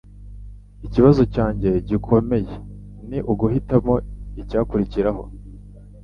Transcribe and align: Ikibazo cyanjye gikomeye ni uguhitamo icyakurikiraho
Ikibazo 0.85 1.21
cyanjye 1.35 1.69
gikomeye 1.89 2.51
ni 3.09 3.19
uguhitamo 3.31 3.95
icyakurikiraho 4.41 5.23